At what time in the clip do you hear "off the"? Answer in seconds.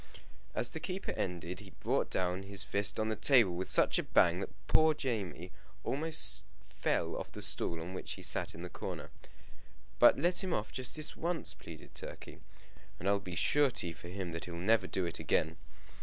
7.15-7.39